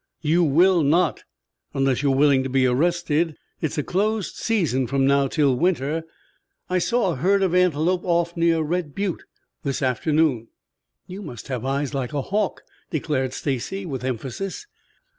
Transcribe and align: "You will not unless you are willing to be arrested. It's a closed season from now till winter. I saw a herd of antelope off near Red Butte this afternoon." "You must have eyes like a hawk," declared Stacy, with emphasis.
"You 0.23 0.43
will 0.43 0.81
not 0.81 1.25
unless 1.75 2.01
you 2.01 2.11
are 2.11 2.15
willing 2.15 2.41
to 2.41 2.49
be 2.49 2.65
arrested. 2.65 3.35
It's 3.61 3.77
a 3.77 3.83
closed 3.83 4.35
season 4.35 4.87
from 4.87 5.05
now 5.05 5.27
till 5.27 5.55
winter. 5.55 6.05
I 6.71 6.79
saw 6.79 7.11
a 7.11 7.15
herd 7.17 7.43
of 7.43 7.53
antelope 7.53 8.01
off 8.03 8.35
near 8.35 8.61
Red 8.63 8.95
Butte 8.95 9.21
this 9.61 9.83
afternoon." 9.83 10.47
"You 11.05 11.21
must 11.21 11.49
have 11.49 11.65
eyes 11.65 11.93
like 11.93 12.13
a 12.13 12.23
hawk," 12.23 12.63
declared 12.89 13.31
Stacy, 13.33 13.85
with 13.85 14.03
emphasis. 14.03 14.65